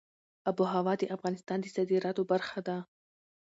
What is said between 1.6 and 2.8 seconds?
د صادراتو برخه ده.